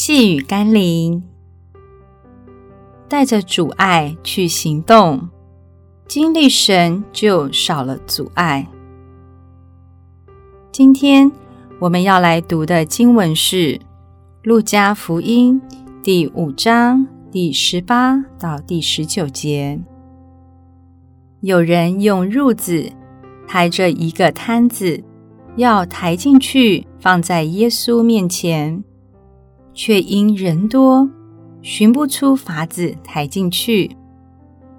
[0.00, 1.24] 细雨甘霖，
[3.08, 5.28] 带着主爱去行动，
[6.06, 8.68] 经历神就少了阻碍。
[10.70, 11.28] 今天
[11.80, 13.56] 我们要来读的经文是
[14.44, 15.60] 《路加福音》
[16.00, 19.80] 第五章第十八到第十九节。
[21.40, 22.88] 有人用褥子
[23.48, 25.02] 抬着一个摊子，
[25.56, 28.84] 要抬进去，放在耶稣面前。
[29.78, 31.08] 却因人多，
[31.62, 33.96] 寻不出法子抬进去，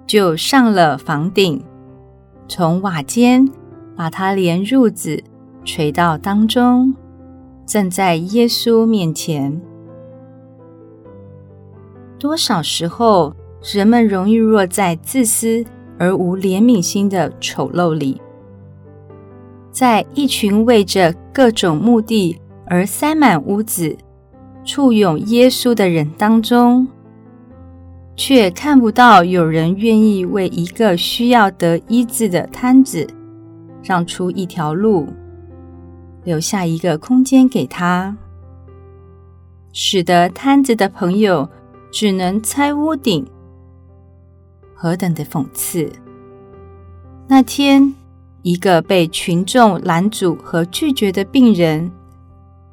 [0.06, 1.64] 就上了房顶，
[2.46, 3.48] 从瓦间
[3.96, 5.24] 把他连褥子
[5.64, 6.94] 垂到当中，
[7.64, 9.58] 站在耶稣面前。
[12.18, 13.34] 多少时候，
[13.72, 15.64] 人们容易落在自私
[15.98, 18.20] 而无怜悯心的丑陋里，
[19.72, 23.96] 在一群为着各种目的而塞满屋子。
[24.64, 26.86] 簇拥耶稣的人当中，
[28.14, 33.06] 却看不到有人愿意为一个需要得医治的摊子
[33.82, 35.08] 让出一条路，
[36.24, 38.16] 留下一个空间给他，
[39.72, 41.48] 使得摊子的朋友
[41.90, 43.26] 只能拆屋顶。
[44.74, 45.90] 何等的讽刺！
[47.26, 47.94] 那天，
[48.42, 51.90] 一个被群众拦阻和拒绝的病人。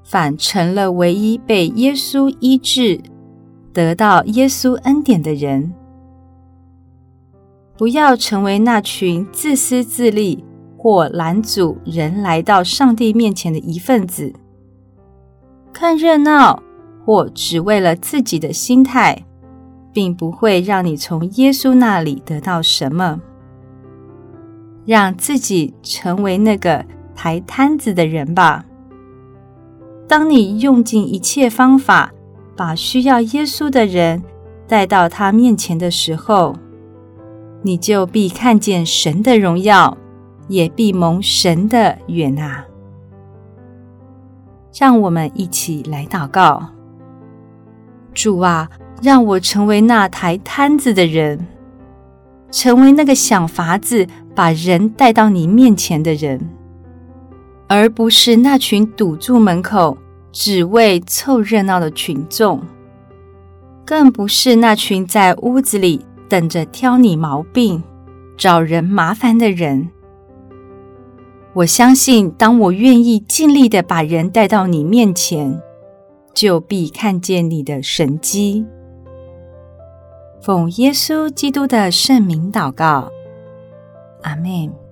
[0.10, 2.98] 反成了唯一被耶稣医治、
[3.74, 5.74] 得到耶稣恩典的人。
[7.78, 10.46] 不要成为那群自私自利
[10.78, 14.34] 或拦阻人来到上帝面前的一份子。
[15.74, 16.64] 看热闹
[17.06, 19.26] 或只为了自己的心态，
[19.92, 23.20] 并不会让你从耶稣那里得到什么。
[24.86, 28.64] 让自己成为那个抬摊子的人吧。
[30.08, 32.14] 当你用尽一切方法
[32.56, 34.24] 把需要耶稣的人
[34.68, 36.56] 带到他面前的时候，
[37.62, 39.98] 你就必看见神的荣耀，
[40.48, 42.64] 也必蒙神的悦纳。
[44.80, 46.68] 让我们一起来祷告：
[48.14, 48.70] 主啊，
[49.02, 51.48] 让我成为那抬摊子的人，
[52.52, 56.40] 成为那个想法子把人带到你面前的人。
[57.68, 59.98] 而不是那群堵住门口
[60.32, 62.62] 只为凑热闹的群众，
[63.86, 67.84] 更不是那群在屋子里等着挑你毛病、
[68.38, 69.90] 找人麻烦的人。
[71.54, 75.60] 我相信，当我愿意尽力地把人带到你面前，
[76.34, 78.66] 就必看见你的神迹。
[80.40, 83.12] 奉耶稣基督的圣名祷告，
[84.22, 84.87] 阿门。